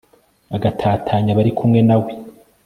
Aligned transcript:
agatatanya 0.55 1.29
abari 1.31 1.51
kumwe 1.59 1.79
na 1.87 1.95
we 2.01 2.11